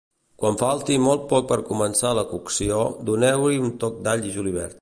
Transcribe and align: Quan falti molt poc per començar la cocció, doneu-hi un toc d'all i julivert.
Quan 0.43 0.55
falti 0.61 0.95
molt 1.07 1.27
poc 1.33 1.45
per 1.51 1.59
començar 1.69 2.15
la 2.21 2.25
cocció, 2.33 2.81
doneu-hi 3.11 3.65
un 3.69 3.73
toc 3.85 4.05
d'all 4.09 4.31
i 4.31 4.39
julivert. 4.41 4.79